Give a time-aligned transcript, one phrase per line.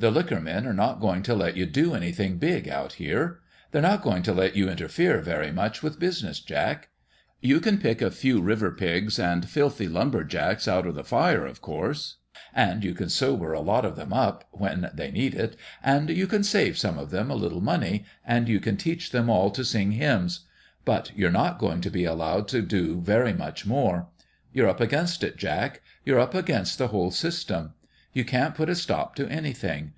[0.00, 3.40] The liquor men are not going to let you do anything big out here.
[3.72, 6.90] They're not going to let you interfere very much with business, Jack.
[7.40, 11.44] You can pick a few river pigs and filthy lumber jacks out of the fire,
[11.46, 12.18] of course;
[12.54, 16.28] and you can sober a lot of them up, when they need it, and you
[16.28, 19.50] can save some of them a little money, and you can teach them 138 PALE
[19.50, 20.40] PETER'S DONALD all to sing hymns.
[20.84, 24.06] But you're not going to be allowed to do very much more.
[24.52, 25.82] You're up against it, Jack.
[26.04, 27.74] You're up against the whole system.
[28.14, 29.92] You can't put a stop to anything.